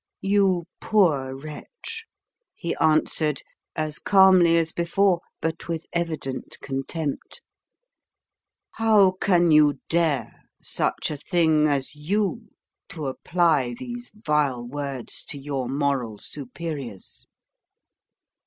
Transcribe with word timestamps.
"You 0.23 0.65
poor 0.79 1.35
wretch!" 1.35 2.05
he 2.55 2.75
answered, 2.77 3.43
as 3.75 3.99
calmly 3.99 4.57
as 4.57 4.71
before, 4.71 5.21
but 5.41 5.67
with 5.67 5.85
evident 5.93 6.57
contempt; 6.59 7.43
"how 8.71 9.11
can 9.11 9.51
you 9.51 9.77
dare, 9.89 10.45
such 10.59 11.11
a 11.11 11.17
thing 11.17 11.67
as 11.67 11.93
you, 11.93 12.49
to 12.89 13.05
apply 13.05 13.75
these 13.77 14.11
vile 14.15 14.63
words 14.63 15.23
to 15.25 15.37
your 15.37 15.69
moral 15.69 16.17
superiors? 16.17 17.27